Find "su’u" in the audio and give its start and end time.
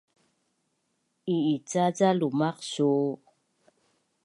2.71-3.07